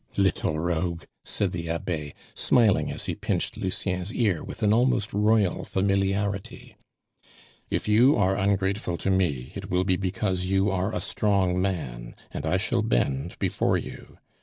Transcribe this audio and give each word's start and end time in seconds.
"Little 0.17 0.57
rogue," 0.57 1.03
said 1.23 1.51
the 1.51 1.69
Abbe, 1.69 2.15
smiling 2.33 2.91
as 2.91 3.05
he 3.05 3.13
pinched 3.13 3.55
Lucien's 3.55 4.11
ear 4.11 4.43
with 4.43 4.63
an 4.63 4.73
almost 4.73 5.13
royal 5.13 5.63
familiarity. 5.63 6.75
"If 7.69 7.87
you 7.87 8.15
are 8.15 8.35
ungrateful 8.35 8.97
to 8.97 9.11
me, 9.11 9.51
it 9.53 9.69
will 9.69 9.83
be 9.83 9.97
because 9.97 10.45
you 10.47 10.71
are 10.71 10.91
a 10.91 11.01
strong 11.01 11.61
man, 11.61 12.15
and 12.31 12.47
I 12.47 12.57
shall 12.57 12.81
bend 12.81 13.37
before 13.37 13.77
you. 13.77 14.17